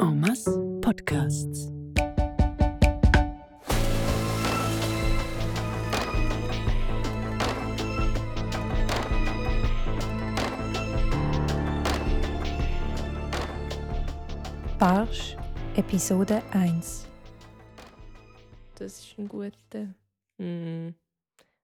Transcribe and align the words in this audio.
En 0.00 0.20
masse 0.20 0.50
Podcasts. 0.80 1.68
Barsch, 14.78 15.36
Episode 15.74 16.42
1. 16.52 17.06
Das 18.76 19.00
ist 19.00 19.18
ein 19.18 19.28
guter. 19.28 19.94
Mm. 20.38 20.94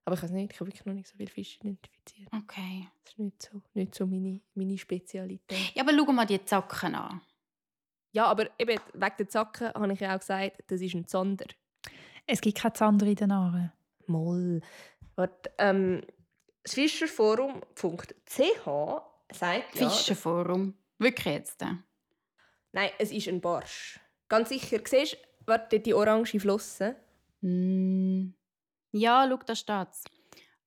Aber 0.03 0.15
ich 0.15 0.23
weiß 0.23 0.31
nicht, 0.31 0.51
ich 0.51 0.59
habe 0.59 0.69
wirklich 0.69 0.85
noch 0.85 0.93
nicht 0.93 1.07
so 1.07 1.15
viel 1.15 1.29
Fisch 1.29 1.55
identifiziert. 1.55 2.27
Okay. 2.33 2.89
Das 3.03 3.13
ist 3.13 3.19
nicht 3.19 3.41
so, 3.41 3.61
nicht 3.73 3.95
so 3.95 4.05
meine, 4.05 4.41
meine 4.53 4.77
Spezialität. 4.77 5.73
Ja, 5.73 5.83
aber 5.83 5.93
schau 5.95 6.11
mal 6.11 6.25
die 6.25 6.43
Zacken 6.43 6.95
an. 6.95 7.21
Ja, 8.15 8.27
aber 8.27 8.49
eben 8.57 8.79
wegen 8.93 9.15
der 9.19 9.27
Zacken 9.27 9.73
habe 9.73 9.91
ich 9.91 9.99
ja 9.99 10.15
auch 10.15 10.19
gesagt, 10.19 10.63
das 10.67 10.79
ist 10.79 10.95
ein 10.95 11.05
Zander. 11.05 11.47
Es 12.25 12.39
gibt 12.39 12.57
keine 12.57 12.71
Zander 12.71 13.05
in 13.05 13.15
den 13.15 13.31
Aare. 13.31 13.73
Moll. 14.07 14.61
Warte, 15.17 15.51
ähm, 15.57 16.01
das 16.63 16.75
Fischerforum.ch 16.75 18.65
sagt 19.33 19.75
ja... 19.75 19.89
Fischenforum. 19.89 20.75
Wirklich 20.97 21.25
jetzt? 21.25 21.61
äh? 21.61 21.73
Nein, 22.71 22.91
es 22.99 23.11
ist 23.11 23.27
ein 23.27 23.41
Barsch. 23.41 23.99
Ganz 24.29 24.47
sicher. 24.47 24.79
Siehst 24.85 25.15
du, 25.15 25.17
warte, 25.45 25.81
die 25.81 25.93
orange 25.93 26.39
Flosse? 26.39 26.95
Mm. 27.41 28.29
Ja, 28.93 29.27
schau, 29.29 29.37
da 29.45 29.55
steht's. 29.55 30.05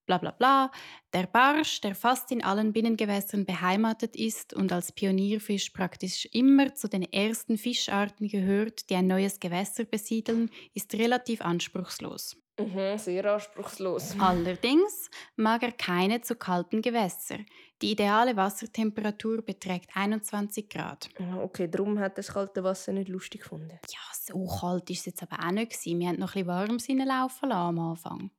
Bla 0.08 0.16
bla 0.16 0.30
bla. 0.30 0.70
Der 1.12 1.26
Barsch, 1.26 1.82
der 1.82 1.94
fast 1.94 2.32
in 2.32 2.42
allen 2.42 2.72
Binnengewässern 2.72 3.44
beheimatet 3.44 4.16
ist 4.16 4.54
und 4.54 4.72
als 4.72 4.90
Pionierfisch 4.90 5.68
praktisch 5.70 6.24
immer 6.32 6.74
zu 6.74 6.88
den 6.88 7.02
ersten 7.02 7.58
Fischarten 7.58 8.26
gehört, 8.26 8.88
die 8.88 8.94
ein 8.94 9.06
neues 9.06 9.38
Gewässer 9.38 9.84
besiedeln, 9.84 10.50
ist 10.72 10.94
relativ 10.94 11.42
anspruchslos. 11.42 12.38
Mhm, 12.58 12.96
sehr 12.96 13.34
anspruchslos. 13.34 14.16
Allerdings 14.18 15.10
mag 15.36 15.62
er 15.62 15.72
keine 15.72 16.22
zu 16.22 16.36
kalten 16.36 16.80
Gewässer. 16.80 17.40
Die 17.82 17.92
ideale 17.92 18.34
Wassertemperatur 18.34 19.42
beträgt 19.42 19.90
21 19.94 20.70
Grad. 20.70 21.10
Ah, 21.18 21.42
Okay, 21.42 21.68
darum 21.68 21.98
hat 21.98 22.16
das 22.16 22.28
kalte 22.28 22.64
Wasser 22.64 22.94
nicht 22.94 23.10
lustig 23.10 23.42
gefunden. 23.42 23.78
Ja, 23.90 24.00
so 24.14 24.46
kalt 24.46 24.88
ist 24.88 25.00
es 25.00 25.04
jetzt 25.06 25.22
aber 25.22 25.44
auch 25.46 25.50
nicht. 25.50 25.70
gewesen. 25.72 26.00
Wir 26.00 26.08
haben 26.08 26.18
noch 26.18 26.34
ein 26.34 26.46
bisschen 26.46 26.98
warm 26.98 27.06
laufen 27.06 27.48
lassen 27.50 27.52
am 27.52 27.78
Anfang. 27.78 28.30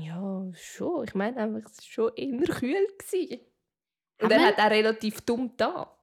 Ja, 0.00 0.44
schon. 0.54 1.04
Ich 1.04 1.14
meine 1.14 1.36
einfach, 1.36 1.70
es 1.70 1.78
war 1.78 1.84
schon 1.84 2.12
immer 2.16 2.46
kühl. 2.46 2.86
Gewesen. 2.98 3.40
Und 4.20 4.32
Haben 4.32 4.40
er 4.40 4.46
hat 4.46 4.58
auch 4.58 4.70
relativ 4.70 5.20
dumm 5.22 5.52
da. 5.56 5.96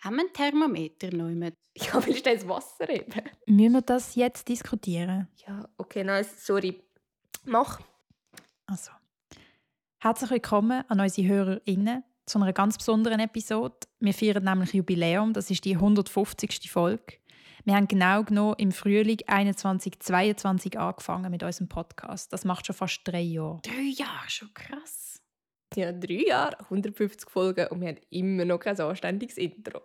Haben 0.00 0.16
wir 0.16 0.24
ein 0.24 0.32
Thermometer 0.32 1.14
noch 1.14 1.30
mit? 1.30 1.54
Ja, 1.76 1.94
weil 1.94 2.10
ist 2.14 2.24
das 2.24 2.46
Wasser 2.46 2.88
eben. 2.88 3.20
Müssen 3.46 3.72
wir 3.72 3.82
das 3.82 4.14
jetzt 4.14 4.48
diskutieren? 4.48 5.26
Ja, 5.44 5.68
okay, 5.76 6.04
nice. 6.04 6.46
Sorry. 6.46 6.80
Mach. 7.44 7.80
Also. 8.66 8.92
Herzlich 9.98 10.30
willkommen 10.30 10.84
an 10.86 11.00
unsere 11.00 11.26
HörerInnen 11.26 12.04
zu 12.26 12.38
einer 12.38 12.52
ganz 12.52 12.78
besonderen 12.78 13.18
Episode. 13.18 13.74
Wir 13.98 14.14
feiern 14.14 14.44
nämlich 14.44 14.72
Jubiläum, 14.72 15.32
das 15.32 15.50
ist 15.50 15.64
die 15.64 15.74
150. 15.74 16.70
Folge. 16.70 17.14
Wir 17.66 17.76
haben 17.76 17.88
genau 17.88 18.22
genommen 18.22 18.56
im 18.58 18.72
Frühling 18.72 19.18
2022 19.26 20.78
angefangen 20.78 21.30
mit 21.30 21.42
unserem 21.42 21.66
Podcast. 21.68 22.30
Das 22.32 22.44
macht 22.44 22.66
schon 22.66 22.76
fast 22.76 23.00
drei 23.04 23.22
Jahre. 23.22 23.60
Drei 23.62 23.90
Jahre, 23.94 24.28
schon 24.28 24.52
krass. 24.52 25.22
Ja, 25.74 25.90
drei 25.92 26.26
Jahre, 26.26 26.58
150 26.60 27.30
Folgen 27.30 27.66
und 27.68 27.80
wir 27.80 27.88
haben 27.88 28.00
immer 28.10 28.44
noch 28.44 28.58
kein 28.58 28.78
anständiges 28.78 29.38
Intro. 29.38 29.80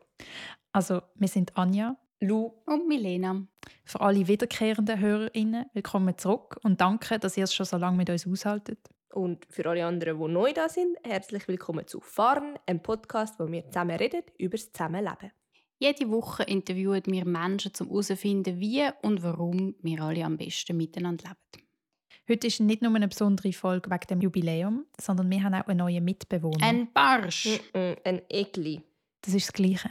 Also, 0.73 1.01
wir 1.15 1.29
sind 1.29 1.55
Anja. 1.57 1.95
Lu, 2.19 2.51
Und 2.65 2.85
Milena. 2.89 3.47
Für 3.85 4.01
alle 4.01 4.27
wiederkehrenden 4.27 4.99
HörerInnen, 4.99 5.65
willkommen 5.73 6.17
zurück 6.17 6.59
und 6.63 6.81
danke, 6.81 7.17
dass 7.17 7.37
ihr 7.37 7.45
es 7.45 7.53
schon 7.53 7.65
so 7.65 7.77
lange 7.77 7.95
mit 7.95 8.09
uns 8.09 8.27
aushaltet. 8.27 8.79
und 9.13 9.45
für 9.49 9.65
alle 9.65 9.85
anderen, 9.85 10.19
die 10.19 10.27
neu 10.27 10.51
da 10.51 10.67
sind, 10.67 10.97
herzlich 11.03 11.47
willkommen 11.47 11.87
zu 11.87 12.01
Fahren, 12.01 12.59
einem 12.65 12.81
Podcast, 12.81 13.39
wo 13.39 13.49
wir 13.49 13.65
zusammen 13.67 13.95
reden 13.95 14.21
über 14.37 14.57
das 14.57 14.69
Zusammenleben. 14.71 15.31
Jede 15.81 16.09
Woche 16.09 16.43
interviewen 16.43 17.01
wir 17.05 17.25
Menschen, 17.25 17.71
um 17.79 17.87
herauszufinden, 17.87 18.59
wie 18.59 18.83
und 19.01 19.23
warum 19.23 19.75
wir 19.81 20.01
alle 20.01 20.25
am 20.25 20.35
besten 20.35 20.75
miteinander 20.75 21.29
leben. 21.29 21.65
Heute 22.27 22.47
ist 22.47 22.59
nicht 22.59 22.81
nur 22.81 22.93
eine 22.93 23.07
besondere 23.07 23.53
Folge 23.53 23.89
wegen 23.89 24.07
dem 24.09 24.21
Jubiläum, 24.21 24.85
sondern 24.99 25.31
wir 25.31 25.41
haben 25.41 25.53
auch 25.53 25.67
einen 25.67 25.79
neuen 25.79 26.03
Mitbewohner. 26.03 26.67
Ein 26.67 26.91
Barsch. 26.91 27.47
Ein 27.73 28.21
Egli. 28.29 28.81
Das 29.21 29.33
ist 29.33 29.47
das 29.47 29.53
Gleiche. 29.53 29.89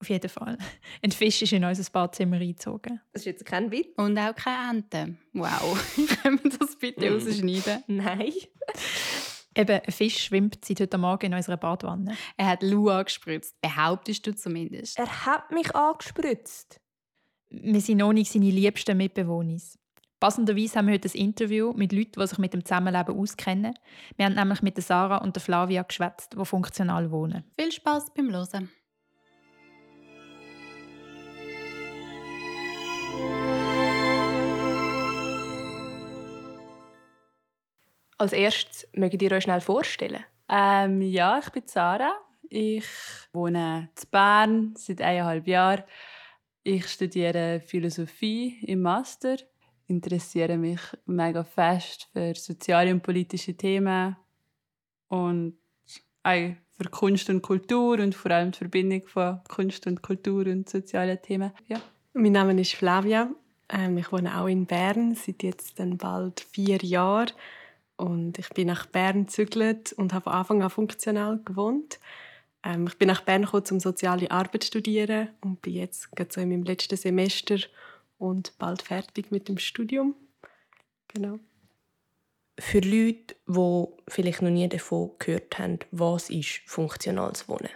Auf 0.00 0.10
jeden 0.10 0.28
Fall. 0.28 0.58
Ein 1.02 1.12
Fisch 1.12 1.42
ist 1.42 1.52
in 1.52 1.64
unser 1.64 1.90
Badzimmer 1.90 2.36
eingezogen. 2.36 3.00
Das 3.12 3.22
ist 3.22 3.26
jetzt 3.26 3.46
kein 3.46 3.70
Witz. 3.70 3.96
Und 3.96 4.18
auch 4.18 4.34
keine 4.34 4.78
Ente. 4.78 5.16
Wow. 5.32 5.96
Können 6.22 6.40
wir 6.42 6.50
das 6.50 6.76
bitte 6.76 7.10
rausschneiden? 7.10 7.84
Nein. 7.86 8.32
Eben, 9.56 9.80
ein 9.86 9.92
Fisch 9.92 10.22
schwimmt 10.22 10.62
seit 10.62 10.80
heute 10.80 10.98
Morgen 10.98 11.26
in 11.26 11.34
unserer 11.34 11.56
Badwanne. 11.56 12.14
Er 12.36 12.46
hat 12.46 12.62
Lou 12.62 12.90
angespritzt. 12.90 13.58
Behauptest 13.62 14.26
du 14.26 14.36
zumindest. 14.36 14.98
Er 14.98 15.24
hat 15.24 15.50
mich 15.50 15.74
angespritzt. 15.74 16.78
Wir 17.48 17.80
sind 17.80 17.98
noch 17.98 18.12
nicht 18.12 18.30
seine 18.30 18.50
liebsten 18.50 18.98
Mitbewohner. 18.98 19.56
Passenderweise 20.20 20.78
haben 20.78 20.88
wir 20.88 20.94
heute 20.94 21.08
ein 21.08 21.18
Interview 21.18 21.72
mit 21.74 21.92
Leuten, 21.92 22.20
die 22.20 22.26
sich 22.26 22.38
mit 22.38 22.52
dem 22.52 22.66
Zusammenleben 22.66 23.18
auskennen. 23.18 23.74
Wir 24.16 24.26
haben 24.26 24.34
nämlich 24.34 24.60
mit 24.60 24.76
der 24.76 24.84
Sarah 24.84 25.18
und 25.18 25.36
der 25.36 25.42
Flavia 25.42 25.82
geschwätzt, 25.82 26.36
die 26.38 26.44
funktional 26.44 27.10
wohnen. 27.10 27.44
Viel 27.58 27.72
Spaß 27.72 28.12
beim 28.14 28.30
Hören. 28.30 28.70
Als 38.18 38.32
erstes 38.32 38.88
mögt 38.94 39.20
ihr 39.20 39.32
euch 39.32 39.44
schnell 39.44 39.60
vorstellen. 39.60 40.24
Ähm, 40.48 41.02
ja, 41.02 41.38
ich 41.38 41.50
bin 41.50 41.64
Sarah. 41.66 42.14
Ich 42.48 42.86
wohne 43.32 43.90
in 43.94 44.10
Bern 44.10 44.74
seit 44.76 45.02
eineinhalb 45.02 45.46
Jahren. 45.46 45.84
Ich 46.62 46.88
studiere 46.88 47.60
Philosophie 47.60 48.58
im 48.62 48.82
Master, 48.82 49.36
interessiere 49.86 50.56
mich 50.56 50.80
mega 51.04 51.44
fest 51.44 52.08
für 52.12 52.34
soziale 52.34 52.92
und 52.92 53.02
politische 53.02 53.54
Themen 53.54 54.16
und 55.08 55.58
auch 56.22 56.54
für 56.72 56.90
Kunst 56.90 57.30
und 57.30 57.42
Kultur 57.42 57.98
und 58.00 58.14
vor 58.14 58.30
allem 58.30 58.50
die 58.50 58.58
Verbindung 58.58 59.06
von 59.06 59.40
Kunst 59.48 59.86
und 59.86 60.02
Kultur 60.02 60.46
und 60.46 60.68
sozialen 60.68 61.20
Themen. 61.22 61.52
Ja. 61.68 61.80
Mein 62.14 62.32
Name 62.32 62.60
ist 62.60 62.74
Flavia. 62.74 63.30
Ähm, 63.68 63.98
ich 63.98 64.10
wohne 64.10 64.40
auch 64.40 64.46
in 64.46 64.66
Bern 64.66 65.14
seit 65.14 65.42
jetzt 65.42 65.78
dann 65.78 65.98
bald 65.98 66.40
vier 66.40 66.78
Jahren. 66.78 67.30
Und 67.96 68.38
ich 68.38 68.48
bin 68.50 68.66
nach 68.66 68.86
Bern 68.86 69.26
gezügelt 69.26 69.92
und 69.94 70.12
habe 70.12 70.24
von 70.24 70.32
Anfang 70.32 70.62
an 70.62 70.70
funktional 70.70 71.40
gewohnt. 71.44 71.98
Ähm, 72.62 72.86
ich 72.86 72.98
bin 72.98 73.08
nach 73.08 73.22
Bern 73.22 73.44
gekommen, 73.44 73.64
um 73.70 73.80
soziale 73.80 74.30
Arbeit 74.30 74.64
zu 74.64 74.68
studieren 74.68 75.30
und 75.40 75.62
bin 75.62 75.74
jetzt 75.74 76.10
gerade 76.12 76.32
so 76.32 76.40
in 76.40 76.50
meinem 76.50 76.64
letzten 76.64 76.96
Semester 76.96 77.56
und 78.18 78.56
bald 78.58 78.82
fertig 78.82 79.30
mit 79.30 79.48
dem 79.48 79.58
Studium. 79.58 80.14
Genau. 81.08 81.38
Für 82.58 82.80
Leute, 82.80 83.36
die 83.46 83.86
vielleicht 84.08 84.42
noch 84.42 84.50
nie 84.50 84.68
davon 84.68 85.12
gehört 85.18 85.58
haben, 85.58 85.78
was 85.90 86.30
ist 86.30 86.62
funktionales 86.66 87.48
Wohnen? 87.48 87.68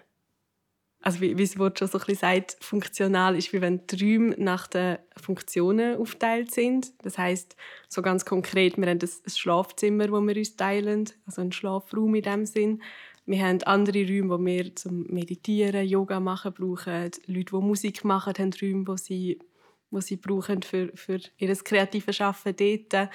Also 1.03 1.21
wie, 1.23 1.39
wie 1.39 1.45
das 1.45 1.59
Wort 1.59 1.79
schon 1.79 1.89
so 1.89 1.99
ein 1.99 2.05
bisschen 2.05 2.21
sagt, 2.21 2.57
funktional 2.61 3.35
ist, 3.35 3.53
wie 3.55 3.63
wenn 3.63 3.87
die 3.87 4.05
Räume 4.05 4.35
nach 4.37 4.67
den 4.67 4.99
Funktionen 5.17 5.97
aufteilt 5.97 6.51
sind. 6.51 6.93
Das 7.03 7.17
heißt 7.17 7.57
so 7.89 8.03
ganz 8.03 8.27
konkret, 8.27 8.77
wir 8.77 8.87
haben 8.87 8.99
ein 9.01 9.09
ein 9.09 9.31
Schlafzimmer, 9.31 10.11
wo 10.11 10.21
wir 10.21 10.37
uns 10.37 10.57
teilen, 10.57 11.09
also 11.27 11.41
einen 11.41 11.53
Schlafraum 11.53 12.15
in 12.15 12.23
dem 12.23 12.45
Sinn. 12.45 12.83
Wir 13.25 13.47
haben 13.47 13.63
andere 13.63 14.07
Räume, 14.07 14.31
wo 14.31 14.45
wir 14.45 14.75
zum 14.77 15.05
Meditieren, 15.05 15.87
Yoga 15.87 16.21
machen 16.21 16.53
brauchen. 16.53 17.11
Leute, 17.27 17.57
die 17.57 17.57
Musik 17.57 18.05
machen, 18.05 18.35
haben 18.37 18.51
Räume, 18.61 18.87
wo 18.87 18.97
sie, 18.97 19.39
wo 19.91 20.01
sie 20.01 20.17
brauchen 20.17 20.63
für, 20.63 20.91
für 20.95 21.21
ihr 21.39 21.55
kreatives 21.57 22.21
Arbeiten 22.21 22.87
dort. 22.91 23.11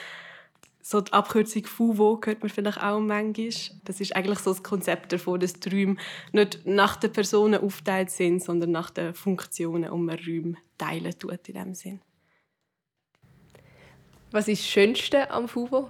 So 0.88 1.02
die 1.02 1.14
Abkürzung 1.14 1.66
FUVO 1.66 2.22
hört 2.24 2.44
man 2.44 2.50
vielleicht 2.50 2.78
auch 2.78 3.00
manchmal. 3.00 3.50
Das 3.86 4.00
ist 4.00 4.16
eigentlich 4.16 4.38
so 4.38 4.52
das 4.52 4.62
Konzept 4.62 5.12
davon, 5.12 5.40
dass 5.40 5.54
die 5.54 5.70
Räume 5.70 5.96
nicht 6.32 6.64
nach 6.68 6.96
den 6.98 7.12
Personen 7.12 7.60
aufgeteilt 7.60 8.12
sind, 8.12 8.44
sondern 8.44 8.70
nach 8.70 8.92
den 8.92 9.16
Funktionen, 9.16 9.90
um 9.90 10.06
man 10.06 10.20
Räume 10.20 10.58
teilen 10.78 11.18
tut 11.18 11.48
in 11.48 11.56
dem 11.56 11.74
Sinn. 11.74 12.02
Was 14.30 14.48
ist 14.48 14.62
das 14.62 14.70
Schönste 14.70 15.32
am 15.32 15.48
FUVO? 15.48 15.90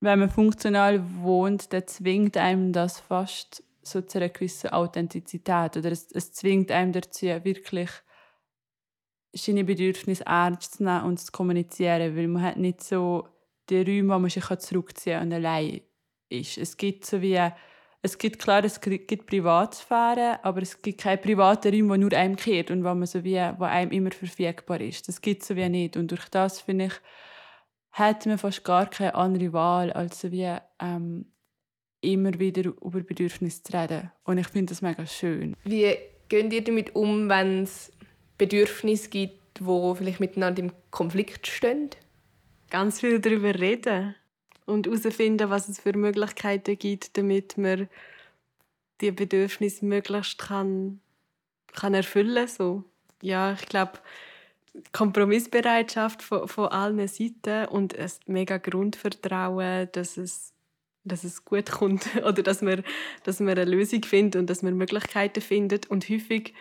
Wenn 0.00 0.20
man 0.20 0.30
funktional 0.30 1.04
wohnt, 1.20 1.70
dann 1.74 1.86
zwingt 1.86 2.38
einem 2.38 2.72
das 2.72 3.00
fast 3.00 3.62
so 3.82 4.00
zu 4.00 4.16
einer 4.16 4.30
gewissen 4.30 4.70
Authentizität. 4.70 5.76
Oder 5.76 5.92
es, 5.92 6.10
es 6.10 6.32
zwingt 6.32 6.70
einem 6.70 6.92
dazu, 6.92 7.26
wirklich 7.26 7.90
seine 9.34 9.64
Bedürfnisse 9.64 10.24
ernst 10.24 10.76
zu 10.76 10.84
nehmen 10.84 11.04
und 11.04 11.20
zu 11.20 11.30
kommunizieren. 11.32 12.16
Weil 12.16 12.28
man 12.28 12.42
hat 12.42 12.56
nicht 12.56 12.82
so 12.82 13.28
die 13.72 13.90
Räume, 13.98 14.14
wo 14.14 14.18
man 14.18 14.30
sich 14.30 14.44
zurückziehen 14.44 15.18
kann 15.18 15.28
und 15.28 15.34
allein 15.34 15.80
ist. 16.28 16.58
Es 16.58 16.76
gibt 16.76 17.04
so 17.04 17.20
wie 17.20 17.40
es 18.04 18.18
gibt 18.18 18.40
klar, 18.40 18.64
es 18.64 18.80
gibt 18.80 19.26
Privatsphäre, 19.26 20.44
aber 20.44 20.60
es 20.60 20.82
gibt 20.82 21.00
keinen 21.00 21.20
privaten 21.20 21.72
Raum, 21.72 21.88
der 21.88 21.98
nur 21.98 22.12
einem 22.12 22.34
kehrt 22.34 22.72
und 22.72 22.82
wo, 22.82 22.88
man 22.88 23.06
so 23.06 23.22
wie, 23.22 23.38
wo 23.58 23.64
einem 23.64 23.92
immer 23.92 24.10
verfügbar 24.10 24.80
ist. 24.80 25.06
Das 25.06 25.20
gibt 25.20 25.42
es 25.42 25.48
so 25.48 25.54
wie 25.54 25.68
nicht. 25.68 25.96
Und 25.96 26.10
durch 26.10 26.28
das, 26.28 26.60
finde 26.60 26.86
ich, 26.86 26.92
hat 27.92 28.26
man 28.26 28.38
fast 28.38 28.64
gar 28.64 28.90
keine 28.90 29.14
andere 29.14 29.52
Wahl, 29.52 29.92
als 29.92 30.20
so 30.20 30.32
wie 30.32 30.52
ähm, 30.80 31.26
immer 32.00 32.36
wieder 32.40 32.64
über 32.64 33.00
Bedürfnisse 33.02 33.62
zu 33.62 33.72
reden. 33.72 34.10
Und 34.24 34.38
ich 34.38 34.48
finde 34.48 34.70
das 34.72 34.82
mega 34.82 35.06
schön. 35.06 35.54
Wie 35.62 35.94
geht 36.28 36.52
ihr 36.52 36.64
damit 36.64 36.96
um, 36.96 37.28
wenn 37.28 37.62
es 37.62 37.92
Bedürfnisse 38.36 39.10
gibt, 39.10 39.60
die 39.60 39.94
vielleicht 39.96 40.18
miteinander 40.18 40.60
im 40.60 40.72
Konflikt 40.90 41.46
stehen? 41.46 41.90
Ganz 42.72 43.00
viel 43.00 43.20
darüber 43.20 43.54
reden 43.54 44.14
und 44.64 44.86
herausfinden, 44.86 45.50
was 45.50 45.68
es 45.68 45.78
für 45.78 45.94
Möglichkeiten 45.94 46.78
gibt, 46.78 47.18
damit 47.18 47.58
man 47.58 47.86
die 49.02 49.10
Bedürfnisse 49.10 49.84
möglichst 49.84 50.38
kann, 50.38 50.98
kann 51.74 51.92
erfüllen 51.92 52.48
so. 52.48 52.82
Ja, 53.20 53.52
ich 53.52 53.66
glaube, 53.66 53.98
Kompromissbereitschaft 54.92 56.22
von, 56.22 56.48
von 56.48 56.68
allen 56.68 57.06
Seiten 57.08 57.66
und 57.66 57.94
ein 57.98 58.10
mega 58.24 58.56
Grundvertrauen, 58.56 59.90
dass 59.92 60.16
es, 60.16 60.54
dass 61.04 61.24
es 61.24 61.44
gut 61.44 61.70
kommt 61.72 62.08
oder 62.24 62.42
dass 62.42 62.62
man, 62.62 62.84
dass 63.24 63.38
man 63.38 63.50
eine 63.50 63.70
Lösung 63.70 64.02
findet 64.02 64.40
und 64.40 64.48
dass 64.48 64.62
man 64.62 64.78
Möglichkeiten 64.78 65.42
findet 65.42 65.90
und 65.90 66.08
häufig 66.08 66.54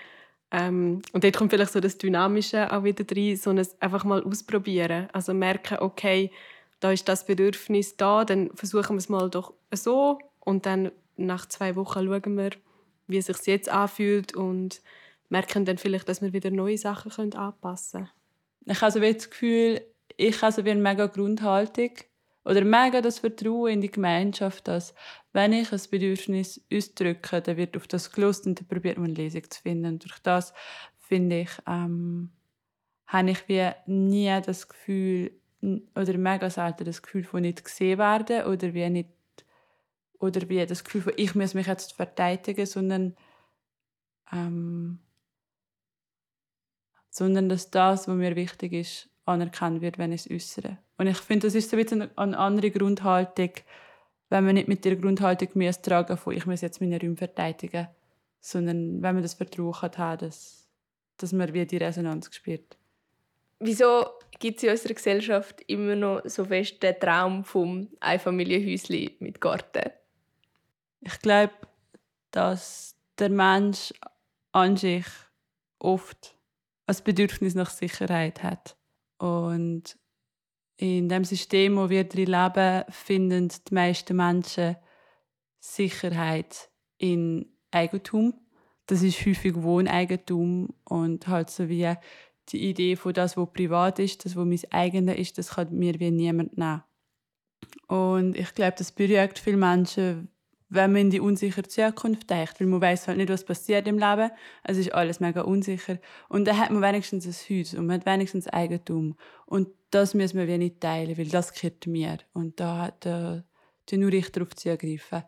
ähm, 0.52 1.02
und 1.14 1.24
dort 1.24 1.38
kommt 1.38 1.52
vielleicht 1.52 1.72
so 1.72 1.80
das 1.80 1.98
Dynamische 1.98 2.72
auch 2.72 2.84
wieder 2.84 3.06
rein, 3.16 3.38
so 3.38 3.50
ein 3.52 3.66
einfach 3.80 4.04
mal 4.04 4.22
ausprobieren, 4.24 5.08
also 5.14 5.34
merken, 5.34 5.78
okay, 5.80 6.32
da 6.82 6.92
ist 6.92 7.08
das 7.08 7.26
Bedürfnis 7.26 7.96
da, 7.96 8.26
dann 8.26 8.50
versuchen 8.56 8.96
wir 8.96 9.00
es 9.00 9.08
mal 9.08 9.30
doch 9.30 9.54
so. 9.72 10.20
Und 10.40 10.66
dann 10.66 10.92
nach 11.16 11.46
zwei 11.46 11.76
Wochen 11.76 12.06
schauen 12.06 12.38
wir, 12.38 12.50
wie 13.08 13.18
es 13.18 13.28
sich 13.28 13.38
jetzt 13.46 13.70
anfühlt 13.70 14.36
und 14.36 14.82
merken 15.30 15.64
dann 15.64 15.78
vielleicht, 15.78 16.10
dass 16.10 16.22
wir 16.22 16.34
wieder 16.34 16.50
neue 16.50 16.78
Sachen 16.78 17.34
anpassen 17.34 18.02
können. 18.02 18.10
Ich 18.66 18.82
habe 18.82 18.92
so 18.92 19.00
das 19.00 19.30
Gefühl, 19.30 19.82
ich 20.18 20.42
habe 20.42 20.52
so 20.52 20.66
wie 20.66 20.72
eine 20.72 20.82
mega 20.82 21.06
Grundhaltung 21.06 21.92
oder 22.44 22.64
mega 22.64 23.02
das 23.02 23.20
Vertrauen 23.20 23.74
in 23.74 23.82
die 23.82 23.92
Gemeinschaft, 23.92 24.68
dass 24.68 24.94
wenn 25.32 25.54
ich 25.54 25.72
ein 25.72 25.82
Bedürfnis 25.90 26.66
ausdrücke, 26.74 27.42
dann 27.42 27.58
wird 27.58 27.78
auf 27.78 27.88
das 27.88 28.12
gelost 28.12 28.46
und 28.48 28.60
dann 28.60 28.68
probiert 28.68 28.98
man 28.98 29.12
eine 29.12 29.24
Lösung 29.24 29.50
zu 29.50 29.62
finden. 29.62 29.94
Und 29.94 30.04
durch 30.04 30.20
das 30.20 30.54
finde 30.98 31.42
ich, 31.42 31.52
ähm, 31.68 32.32
habe 33.06 33.32
ich 33.32 33.48
wie 33.48 33.70
nie 33.86 34.42
das 34.44 34.68
Gefühl, 34.68 35.32
oder 35.96 36.18
mega 36.18 36.50
selten 36.50 36.86
das 36.86 37.02
Gefühl 37.02 37.24
von 37.24 37.42
nicht 37.42 37.64
gesehen 37.64 38.00
werden 38.00 38.46
oder 38.46 38.74
wie 38.74 38.90
nicht 38.90 39.10
oder 40.20 40.50
wie 40.50 40.66
das 40.66 40.84
Gefühl 40.84 41.02
von 41.02 41.14
ich 41.18 41.36
muss 41.36 41.54
mich 41.54 41.68
jetzt 41.68 41.94
verteidigen, 41.94 42.66
sondern 42.66 43.16
ähm, 44.32 45.00
sondern 47.10 47.50
dass 47.50 47.70
das, 47.70 48.08
was 48.08 48.16
mir 48.16 48.36
wichtig 48.36 48.74
ist, 48.74 49.10
anerkannt 49.26 49.82
wird, 49.82 49.98
wenn 49.98 50.14
ich 50.14 50.26
es 50.26 50.32
äußere. 50.32 50.78
Und 51.02 51.08
ich 51.08 51.18
finde, 51.18 51.48
das 51.48 51.56
ist 51.56 51.72
so 51.72 51.78
ein 51.78 52.12
eine 52.16 52.38
andere 52.38 52.70
Grundhaltung, 52.70 53.50
wenn 54.30 54.46
man 54.46 54.54
nicht 54.54 54.68
mit 54.68 54.86
der 54.86 54.96
Grundhaltung 54.96 55.50
muss 55.56 55.82
tragen 55.82 56.16
von 56.16 56.38
ich 56.38 56.46
muss 56.46 56.62
jetzt 56.62 56.80
meine 56.80 57.02
Räume 57.02 57.18
verteidigen, 57.18 57.88
sondern 58.40 59.02
wenn 59.02 59.16
man 59.16 59.24
das 59.24 59.34
Vertrauen 59.34 59.74
hat, 59.82 60.22
dass, 60.22 60.70
dass 61.18 61.34
man 61.34 61.52
wie 61.56 61.66
die 61.66 61.78
Resonanz 61.78 62.30
spürt. 62.32 62.78
Wieso 63.58 64.06
gibt 64.40 64.58
es 64.58 64.64
in 64.64 64.70
unserer 64.70 64.94
Gesellschaft 64.94 65.62
immer 65.66 65.96
noch 65.96 66.22
so 66.26 66.46
fest 66.46 66.84
den 66.84 67.00
Traum 67.00 67.46
vom 67.46 67.88
Einfamilienhäuschen 68.00 69.16
mit 69.22 69.42
Garten? 69.42 69.90
Ich 71.00 71.20
glaube, 71.20 71.54
dass 72.30 72.96
der 73.18 73.30
Mensch 73.30 73.92
an 74.52 74.78
sich 74.78 75.08
oft 75.80 76.38
ein 76.86 76.98
Bedürfnis 77.04 77.56
nach 77.56 77.72
Sicherheit 77.72 78.44
hat. 78.44 78.78
Und 79.18 79.98
in 80.82 81.10
dem 81.10 81.24
System, 81.24 81.78
wo 81.78 81.90
wir 81.90 82.06
drin 82.06 82.26
leben, 82.26 82.84
finden 82.90 83.50
die 83.50 83.74
meisten 83.74 84.18
Menschen 84.18 84.76
Sicherheit 85.60 86.70
in 86.98 87.46
Eigentum. 87.70 88.34
Das 88.88 89.04
ist 89.04 89.24
häufig 89.24 89.54
Wohneigentum 89.62 90.74
und 90.86 91.28
halt 91.28 91.52
so 91.52 91.70
wie 91.70 91.94
die 92.50 92.70
Idee 92.70 92.96
von 92.96 93.14
das, 93.14 93.38
was 93.38 93.54
privat 93.54 94.00
ist, 94.00 94.26
das, 94.26 94.36
was 94.36 94.46
mein 94.46 94.60
eigenes 94.72 95.18
ist, 95.18 95.38
das 95.38 95.52
kann 95.52 95.72
mir 95.72 96.00
wie 96.00 96.10
niemand 96.10 96.58
nehmen. 96.58 96.84
Und 97.88 98.36
ich 98.36 98.52
glaube, 98.56 98.74
das 98.76 98.92
berührt 98.92 99.38
viele 99.38 99.58
Menschen, 99.58 100.30
wenn 100.72 100.94
man 100.94 101.02
in 101.02 101.10
die 101.10 101.20
unsichere 101.20 101.68
Zukunft 101.68 102.30
denkt, 102.30 102.60
weil 102.60 102.68
man 102.68 102.82
weiß 102.82 103.10
halt 103.10 103.18
nicht, 103.18 103.30
was 103.30 103.44
passiert 103.44 103.88
im 103.88 104.00
Leben. 104.00 104.32
Es 104.64 104.78
ist 104.78 104.94
alles 104.94 105.20
mega 105.20 105.42
unsicher. 105.42 105.98
Und 106.30 106.46
dann 106.46 106.58
hat 106.58 106.72
man 106.72 106.82
wenigstens 106.82 107.28
ein 107.28 107.34
Haus 107.34 107.74
und 107.74 107.88
man 107.88 108.00
hat 108.00 108.06
wenigstens 108.06 108.48
Eigentum. 108.48 109.18
Und 109.46 109.68
das 109.92 110.14
müssen 110.14 110.40
wir 110.40 110.48
wie 110.48 110.58
nicht 110.58 110.80
teilen, 110.80 111.18
weil 111.18 111.28
das 111.28 111.54
gehört 111.54 111.88
mir. 111.88 112.20
Und 112.34 112.62
da 112.62 112.78
hat 112.86 113.06
da, 113.06 113.44
nur 113.92 114.14
ich 114.14 114.32
darauf 114.32 114.56
zugreifen. 114.56 115.24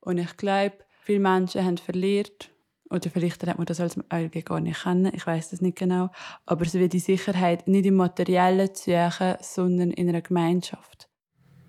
Und 0.00 0.16
ich 0.16 0.34
glaube, 0.38 0.78
viele 1.02 1.20
Menschen 1.20 1.62
haben 1.62 1.76
verliert 1.76 2.50
oder 2.88 3.10
vielleicht 3.10 3.46
hat 3.46 3.58
man 3.58 3.66
das 3.66 3.80
als 3.80 3.98
Alge 4.08 4.42
gar 4.42 4.60
nicht 4.60 4.84
kennen, 4.84 5.12
ich 5.14 5.26
weiß 5.26 5.50
das 5.50 5.60
nicht 5.60 5.76
genau. 5.76 6.08
Aber 6.46 6.64
es 6.64 6.72
wird 6.72 6.94
die 6.94 7.00
Sicherheit 7.00 7.68
nicht 7.68 7.84
im 7.84 7.96
Materiellen 7.96 8.70
suchen, 8.72 9.34
sondern 9.40 9.90
in 9.90 10.08
einer 10.08 10.22
Gemeinschaft. 10.22 11.08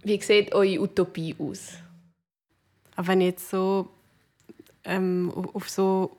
Wie 0.03 0.21
sieht 0.21 0.53
eure 0.53 0.79
Utopie 0.79 1.35
aus? 1.37 1.73
Aber 2.97 3.07
wenn 3.07 3.21
ich 3.21 3.27
jetzt 3.27 3.49
so 3.49 3.87
ähm, 4.83 5.31
auf 5.53 5.69
so 5.69 6.17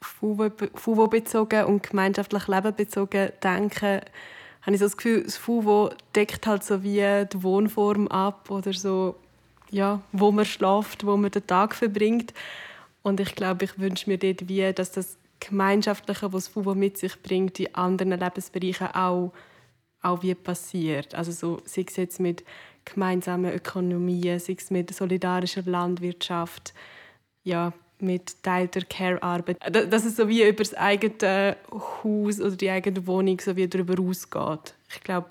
FUVO 0.00 1.08
bezogen 1.08 1.64
und 1.64 1.82
gemeinschaftlich 1.82 2.46
Leben 2.46 2.74
bezogen 2.74 3.30
denke, 3.42 4.00
habe 4.62 4.74
ich 4.74 4.78
so 4.78 4.86
das 4.86 4.96
Gefühl, 4.96 5.24
das 5.24 5.36
FUVO 5.36 5.90
deckt 6.14 6.46
halt 6.46 6.64
so 6.64 6.82
wie 6.82 7.26
die 7.30 7.42
Wohnform 7.42 8.08
ab 8.08 8.50
oder 8.50 8.72
so, 8.72 9.16
ja, 9.70 10.00
wo 10.12 10.30
man 10.30 10.44
schläft, 10.44 11.04
wo 11.04 11.16
man 11.16 11.30
den 11.30 11.46
Tag 11.46 11.74
verbringt. 11.74 12.32
Und 13.02 13.20
ich 13.20 13.34
glaube, 13.34 13.64
ich 13.64 13.78
wünsche 13.78 14.08
mir 14.08 14.18
dort 14.18 14.48
wie, 14.48 14.72
dass 14.72 14.92
das 14.92 15.18
Gemeinschaftliche, 15.40 16.32
was 16.32 16.48
FUBO 16.48 16.74
mit 16.74 16.96
sich 16.96 17.20
bringt, 17.22 17.58
in 17.58 17.74
anderen 17.74 18.18
Lebensbereichen 18.18 18.88
auch, 18.94 19.32
auch 20.00 20.22
wie 20.22 20.34
passiert. 20.34 21.14
Also 21.14 21.32
so, 21.32 21.60
sei 21.64 21.84
es 21.86 21.96
jetzt 21.96 22.20
mit 22.20 22.44
gemeinsamen 22.84 23.52
Ökonomien, 23.52 24.38
sei 24.38 24.56
es 24.58 24.70
mit 24.70 24.94
solidarischer 24.94 25.62
Landwirtschaft, 25.62 26.74
ja, 27.42 27.72
mit 27.98 28.42
teilter 28.42 28.82
Care-Arbeit. 28.82 29.58
Dass 29.70 30.04
es 30.04 30.16
so 30.16 30.28
wie 30.28 30.46
über 30.46 30.62
das 30.62 30.74
eigene 30.74 31.56
Haus 31.70 32.40
oder 32.40 32.56
die 32.56 32.70
eigene 32.70 33.06
Wohnung 33.06 33.40
so 33.40 33.56
wie 33.56 33.68
darüber 33.68 34.00
ausgeht. 34.02 34.74
Ich 34.90 35.00
glaube, 35.02 35.28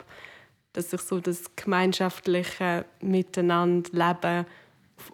dass 0.74 0.90
sich 0.90 1.02
so 1.02 1.20
das 1.20 1.56
gemeinschaftliche 1.56 2.86
Miteinander 3.02 3.90
leben 3.92 4.46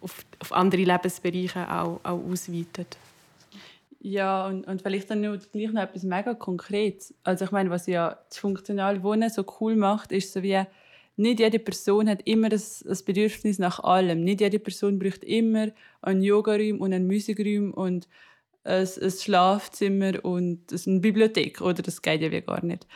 auf, 0.01 0.25
auf 0.39 0.53
andere 0.53 0.84
Lebensbereiche 0.84 1.69
auch, 1.69 2.00
auch 2.03 2.24
ausweitet. 2.31 2.98
Ja, 4.01 4.48
und, 4.48 4.65
und 4.65 4.81
vielleicht 4.81 5.10
dann 5.10 5.22
noch, 5.22 5.38
gleich 5.51 5.72
noch 5.74 5.81
etwas 5.81 6.03
mega 6.03 6.34
Konkretes. 6.34 7.13
Also 7.24 7.46
ich 7.46 7.51
meine, 7.51 7.69
was 7.69 7.86
ja 7.88 8.17
das 8.29 8.38
funktionale 8.38 9.03
Wohnen 9.03 9.29
so 9.29 9.43
cool 9.60 9.75
macht, 9.75 10.13
ist 10.13 10.31
so 10.31 10.41
wie, 10.41 10.63
nicht 11.19 11.39
jede 11.39 11.59
Person 11.59 12.09
hat 12.09 12.21
immer 12.25 12.49
das, 12.49 12.79
das 12.79 13.03
Bedürfnis 13.03 13.59
nach 13.59 13.79
allem. 13.81 14.23
Nicht 14.23 14.41
jede 14.41 14.57
Person 14.57 14.99
braucht 14.99 15.23
immer 15.23 15.67
einen 16.01 16.21
Yoga-Raum 16.21 16.79
und 16.79 16.93
einen 16.93 17.07
Musikraum 17.07 17.73
und 17.73 18.07
ein, 18.63 18.88
ein 18.88 19.11
Schlafzimmer 19.11 20.23
und 20.23 20.61
eine 20.71 20.99
Bibliothek. 20.99 21.61
Oder 21.61 21.81
das 21.83 22.01
geht 22.01 22.21
ja 22.21 22.31
wie 22.31 22.41
gar 22.41 22.63
nicht. 22.63 22.88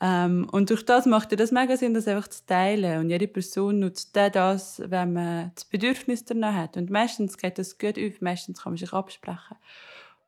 Ähm, 0.00 0.48
und 0.52 0.70
durch 0.70 0.84
das 0.84 1.06
macht 1.06 1.32
es 1.32 1.38
das 1.38 1.52
mega 1.52 1.76
Sinn, 1.76 1.94
das 1.94 2.06
einfach 2.06 2.28
zu 2.28 2.46
teilen. 2.46 3.00
Und 3.00 3.10
jede 3.10 3.26
Person 3.26 3.80
nutzt 3.80 4.14
das, 4.14 4.82
wenn 4.86 5.12
man 5.12 5.50
das 5.54 5.64
Bedürfnis 5.64 6.24
danach 6.24 6.54
hat. 6.54 6.76
Und 6.76 6.90
meistens 6.90 7.36
geht 7.38 7.58
das 7.58 7.78
gut 7.78 7.98
auf, 7.98 8.20
meistens 8.20 8.62
kann 8.62 8.72
man 8.72 8.78
sich 8.78 8.92
absprechen. 8.92 9.56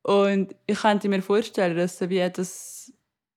Und 0.02 0.54
ich 0.66 0.80
könnte 0.80 1.08
mir 1.08 1.22
vorstellen, 1.22 1.76
dass 1.76 1.98
so 1.98 2.10
wie 2.10 2.28
das, 2.28 2.92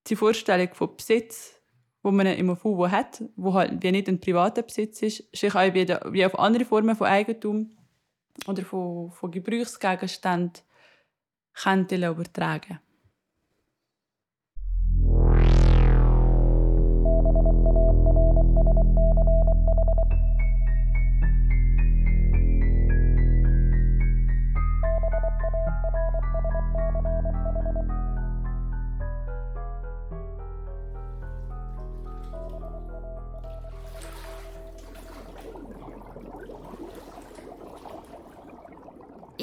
die 0.06 0.16
Vorstellung 0.16 0.68
von 0.72 0.96
Besitz, 0.96 1.59
wo 2.02 2.10
man 2.10 2.26
im 2.26 2.56
FUVO 2.56 2.90
hat, 2.90 3.22
wo 3.36 3.54
halt 3.54 3.82
wie 3.82 3.92
nicht 3.92 4.08
ein 4.08 4.20
privater 4.20 4.62
Besitz 4.62 5.02
ist, 5.02 5.36
sich 5.36 5.54
auch 5.54 5.74
wie, 5.74 5.86
wie 5.88 6.24
auf 6.24 6.38
andere 6.38 6.64
Formen 6.64 6.96
von 6.96 7.06
Eigentum 7.06 7.70
oder 8.46 8.62
von, 8.62 9.10
von 9.10 9.30
Gebrauchsgegenständen 9.30 10.62
könnte 11.54 11.96
übertragen 11.96 12.78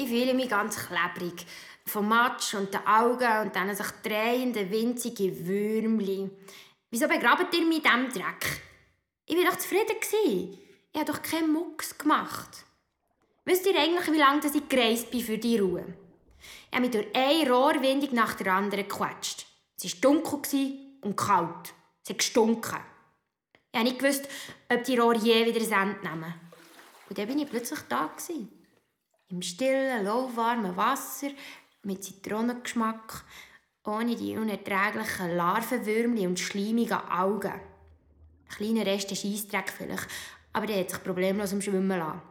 fühle 0.08 0.34
mich 0.34 0.48
ganz 0.48 0.76
klebrig. 0.76 1.46
Vom 1.86 2.08
Matsch 2.08 2.54
und 2.54 2.74
den 2.74 2.86
Augen 2.86 3.46
und 3.46 3.56
dann 3.56 3.74
sich 3.74 3.86
drehenden, 4.02 4.70
winzigen 4.70 5.46
Würmli. 5.46 6.30
Wieso 6.90 7.08
begrabt 7.08 7.54
ihr 7.54 7.64
mich 7.64 7.78
in 7.78 7.82
diesem 7.82 8.12
Dreck? 8.12 8.62
Ich 9.26 9.36
war 9.36 9.50
doch 9.50 9.58
zufrieden. 9.58 9.96
Ich 10.92 11.00
habe 11.00 11.12
doch 11.12 11.22
keinen 11.22 11.52
Mucks 11.52 11.96
gemacht. 11.96 12.64
Wisst 13.44 13.66
ihr 13.66 13.78
eigentlich, 13.78 14.12
wie 14.12 14.18
lange 14.18 14.40
ich 14.46 14.68
gereist 14.68 15.10
bin 15.10 15.20
für 15.20 15.38
die 15.38 15.58
Ruhe? 15.58 15.84
Ich 16.70 16.76
habe 16.76 16.82
mich 16.82 16.90
durch 16.90 17.06
eine 17.14 17.50
Rohrwindung 17.50 18.14
nach 18.14 18.34
der 18.34 18.52
anderen 18.52 18.86
gequetscht. 18.86 19.46
Es 19.76 19.84
war 19.84 20.00
dunkel 20.00 20.72
und 21.02 21.16
kalt. 21.16 21.72
Es 22.02 22.10
hat 22.10 22.18
gestunken. 22.18 22.78
Ich 23.72 23.78
habe 23.78 23.90
nicht 23.90 24.28
ob 24.70 24.84
die 24.84 24.98
Rohre 24.98 25.18
je 25.18 25.46
wieder 25.46 25.60
ein 25.60 25.90
Ende 25.90 26.08
nehmen. 26.08 26.34
Und 27.08 27.18
dann 27.18 27.26
bin 27.26 27.38
ich 27.38 27.48
plötzlich 27.48 27.80
da. 27.88 28.10
Im 29.30 29.42
stillen, 29.42 30.04
lauwarmen 30.06 30.74
Wasser, 30.74 31.28
mit 31.82 32.02
Zitronengeschmack, 32.02 33.24
ohne 33.84 34.16
die 34.16 34.34
unerträglichen 34.34 35.36
Larvenwürmchen 35.36 36.28
und 36.28 36.40
schleimigen 36.40 36.98
Augen. 37.10 37.52
Ein 37.52 38.56
kleiner 38.56 38.86
Rest 38.86 39.14
Scheissdreck 39.14 39.70
vielleicht, 39.70 40.08
aber 40.54 40.66
der 40.66 40.80
hat 40.80 40.90
sich 40.90 41.04
problemlos 41.04 41.52
im 41.52 41.60
Schwimmen 41.60 41.98
lassen. 41.98 42.22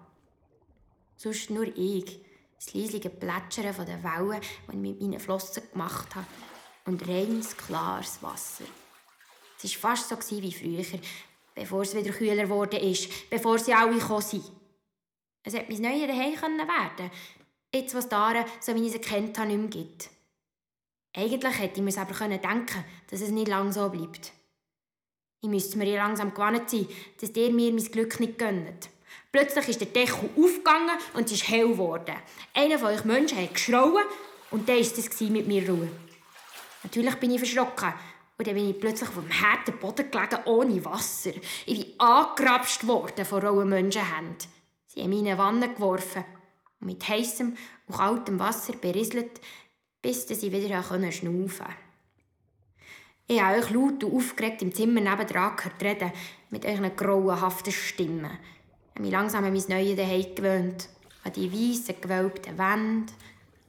Sonst 1.17 1.51
nur 1.51 1.67
ich, 1.77 2.19
das 2.55 2.73
leislige 2.73 3.11
Plätschern 3.11 3.75
den 3.85 4.03
Wellen, 4.03 4.41
die 4.41 4.71
ich 4.71 4.75
mit 4.75 5.01
meinen 5.01 5.19
Flossen 5.19 5.69
gemacht 5.71 6.15
habe, 6.15 6.25
und 6.85 7.07
reines, 7.07 7.55
klares 7.55 8.23
Wasser. 8.23 8.65
Es 9.63 9.83
war 9.83 9.95
fast 9.95 10.09
so 10.09 10.41
wie 10.41 10.51
früher, 10.51 10.99
bevor 11.53 11.83
es 11.83 11.95
wieder 11.95 12.11
kühler 12.11 12.49
wurde 12.49 12.77
ist, 12.77 13.29
bevor 13.29 13.59
sie 13.59 13.73
alle 13.73 13.93
gekommen 13.93 14.21
sind. 14.21 14.56
Es 15.47 15.53
hätte 15.53 15.71
mein 15.71 15.81
neues 15.81 16.07
Daheim 16.07 16.57
werden 16.57 17.11
Jetzt, 17.73 17.95
was 17.95 18.09
Dara, 18.09 18.43
so 18.59 18.75
wie 18.75 18.85
ich 18.85 18.91
sie 18.91 18.99
kennt 18.99 19.37
habe, 19.39 19.47
nicht 19.47 19.59
mehr 19.59 19.69
gibt. 19.69 20.09
Eigentlich 21.15 21.59
hätte 21.59 21.79
ich 21.79 21.83
mir 21.83 22.01
aber 22.01 22.27
denken 22.27 22.83
dass 23.09 23.21
es 23.21 23.29
nicht 23.29 23.47
lange 23.47 23.71
so 23.71 23.87
bleibt. 23.87 24.33
Ich 25.39 25.47
müsste 25.47 25.77
mir 25.77 25.95
langsam 25.95 26.33
gewandt 26.33 26.69
sein, 26.69 26.85
dass 27.21 27.29
ihr 27.29 27.49
mir 27.51 27.71
mein 27.71 27.85
Glück 27.85 28.19
nicht 28.19 28.37
gönnt. 28.37 28.89
Plötzlich 29.31 29.69
ist 29.69 29.79
der 29.79 29.87
Deckel 29.87 30.29
aufgegangen 30.35 30.97
und 31.13 31.27
es 31.27 31.31
ist 31.31 31.47
hell 31.47 31.69
geworden. 31.69 32.15
Einer 32.53 32.77
von 32.77 32.89
euch 32.89 33.05
Menschen 33.05 33.41
hat 33.41 33.53
geschrauen 33.53 34.03
und 34.51 34.67
dann 34.67 34.75
war 34.75 34.81
es 34.81 35.21
mit 35.21 35.47
mir 35.47 35.69
Ruhe. 35.69 35.89
Natürlich 36.83 37.15
bin 37.15 37.31
ich 37.31 37.39
verschrocken 37.39 37.93
und 38.37 38.45
dann 38.45 38.53
bin 38.53 38.69
ich 38.69 38.79
plötzlich 38.79 39.07
auf 39.07 39.15
dem 39.15 39.41
harten 39.41 39.79
Boden 39.79 40.11
gelegen, 40.11 40.43
ohne 40.43 40.83
Wasser. 40.83 41.31
Ich 41.65 41.85
bin 41.85 41.99
angerapscht 42.01 42.85
worden 42.85 43.23
von 43.23 43.41
rauen 43.41 43.69
Menschenhänden. 43.69 44.56
Sie 44.97 45.03
haben 45.03 45.11
meine 45.11 45.37
Wanne 45.37 45.71
geworfen 45.75 46.25
und 46.79 46.87
mit 46.87 47.07
heißem 47.07 47.55
und 47.85 47.95
kaltem 47.95 48.39
Wasser 48.39 48.73
berieselt, 48.73 49.39
bis 50.01 50.27
sie 50.27 50.51
wieder 50.51 50.81
schnaufen 50.81 51.11
konnten. 51.27 51.75
Ich 53.27 53.39
habe 53.39 53.59
euch 53.59 53.69
laut 53.69 54.03
und 54.03 54.15
aufgeregt 54.15 54.63
im 54.63 54.73
Zimmer 54.73 54.99
nebendran 54.99 55.55
gehört 55.55 55.83
reden, 55.83 56.11
mit 56.49 56.65
euren 56.65 56.95
grauenhaften 56.95 57.71
Stimmen. 57.71 58.25
Ich 58.25 58.95
habe 58.95 59.01
mich 59.01 59.11
langsam 59.11 59.45
an 59.45 59.53
mein 59.53 59.63
neues 59.69 59.97
Zuhause 59.97 60.33
gewöhnt. 60.33 60.89
An 61.23 61.33
die 61.33 61.53
weißen, 61.53 62.01
gewölbten 62.01 62.57
Wände, 62.57 63.13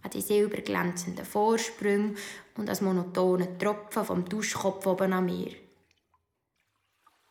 an 0.03 0.11
die 0.11 0.23
silberglänzenden 0.23 1.27
Vorsprünge 1.27 2.15
und 2.57 2.71
das 2.71 2.81
monotone 2.81 3.59
Tropfen 3.59 4.05
vom 4.07 4.25
Duschkopf 4.25 4.87
oben 4.87 5.13
an 5.13 5.27
mir. 5.27 5.53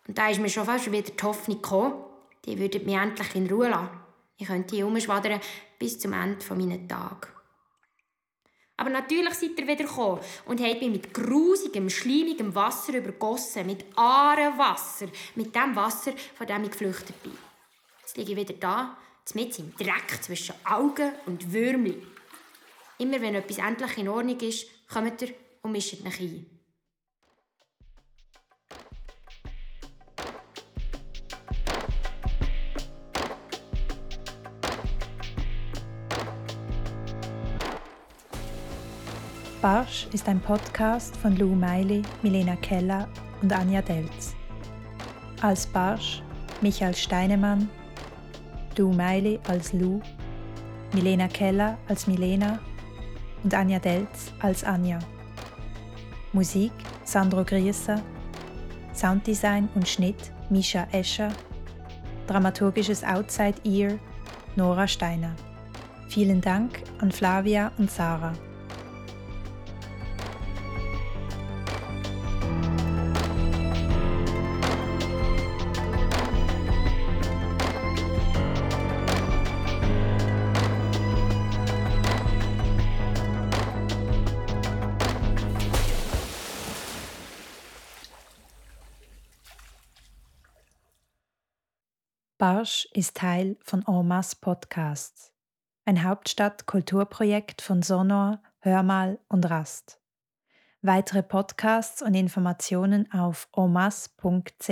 Und 0.07 0.19
da 0.19 0.29
ist 0.29 0.39
mir 0.39 0.49
schon 0.49 0.65
fast 0.65 0.91
wieder 0.91 1.09
die 1.09 1.23
Hoffnung 1.23 1.63
gekommen, 1.63 2.03
die 2.47 2.57
würden 2.57 2.85
mich 2.85 2.95
endlich 2.95 3.35
in 3.35 3.47
Ruhe 3.47 3.69
lassen. 3.69 3.89
Ich 4.37 4.47
könnte 4.47 4.75
hier 4.75 4.87
umschwadern 4.87 5.41
bis 5.77 5.99
zum 5.99 6.13
Ende 6.13 6.43
meiner 6.55 6.87
Tage. 6.87 7.27
Aber 8.77 8.91
natürlich 8.91 9.33
seid 9.33 9.59
ihr 9.59 9.67
wieder 9.67 9.85
gekommen 9.85 10.21
und 10.45 10.61
habt 10.61 10.81
mich 10.81 10.91
mit 10.91 11.13
grusigem, 11.13 11.89
schleimigem 11.89 12.53
Wasser 12.53 12.93
übergossen, 12.93 13.65
mit 13.65 13.85
Wasser, 13.95 15.07
mit 15.35 15.55
dem 15.55 15.75
Wasser, 15.75 16.13
von 16.35 16.45
dem 16.45 16.63
ich 16.63 16.71
geflüchtet 16.71 17.21
bin. 17.23 17.37
Jetzt 18.01 18.17
liege 18.17 18.33
ich 18.33 18.37
wieder 18.37 18.53
da, 18.53 18.97
mit 19.33 19.57
im 19.59 19.75
Dreck 19.75 20.21
zwischen 20.21 20.55
Augen 20.63 21.11
und 21.25 21.51
Würmli. 21.51 22.01
Immer 22.99 23.19
wenn 23.19 23.35
etwas 23.35 23.57
endlich 23.57 23.97
in 23.97 24.09
Ordnung 24.09 24.39
ist, 24.39 24.67
kommt 24.87 25.21
ihr 25.21 25.33
und 25.63 25.71
mischt 25.71 26.05
euch 26.05 26.19
ein. 26.19 26.56
Barsch 39.61 40.07
ist 40.13 40.29
ein 40.29 40.39
Podcast 40.39 41.17
von 41.17 41.35
Lou 41.35 41.55
Meili, 41.55 42.03
Milena 42.21 42.55
Keller 42.57 43.07
und 43.41 43.51
Anja 43.51 43.81
Delz. 43.81 44.35
Als 45.41 45.65
Barsch 45.65 46.21
Michael 46.61 46.93
Steinemann, 46.93 47.67
Lou 48.77 48.93
Meili 48.93 49.39
als 49.47 49.73
Lou, 49.73 49.99
Milena 50.93 51.27
Keller 51.27 51.75
als 51.87 52.05
Milena 52.05 52.59
und 53.43 53.51
Anja 53.55 53.79
Delz 53.79 54.31
als 54.41 54.63
Anja. 54.63 54.99
Musik 56.33 56.71
Sandro 57.03 57.43
Grieser, 57.43 57.99
Sounddesign 58.93 59.69
und 59.73 59.87
Schnitt 59.87 60.31
Misha 60.51 60.85
Escher, 60.91 61.31
dramaturgisches 62.27 63.03
Outside 63.03 63.55
Ear 63.63 63.97
Nora 64.55 64.87
Steiner. 64.87 65.35
Vielen 66.09 66.41
Dank 66.41 66.83
an 66.99 67.11
Flavia 67.11 67.71
und 67.79 67.89
Sarah. 67.89 68.33
Barsch 92.37 92.87
ist 92.93 93.17
Teil 93.17 93.57
von 93.63 93.83
Ormas 93.85 94.35
Podcasts, 94.35 95.33
ein 95.85 96.03
Hauptstadt-Kulturprojekt 96.03 97.63
von 97.63 97.81
Sonor, 97.81 98.43
Hörmal 98.59 99.17
und 99.27 99.49
Rast. 99.49 99.99
Weitere 100.83 101.23
Podcasts 101.23 102.03
und 102.03 102.13
Informationen 102.13 103.11
auf 103.11 103.49
omas.ch. 103.53 104.69